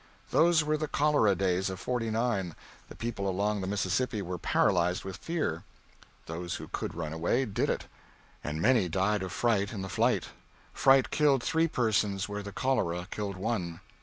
[0.31, 2.55] Those were the cholera days of '49.
[2.89, 5.59] The people along the Mississippi were paralyzed with fright.
[6.25, 7.85] Those who could run away, did it.
[8.43, 10.29] And many died of fright in the flight.
[10.73, 13.79] Fright killed three persons where the cholera killed one.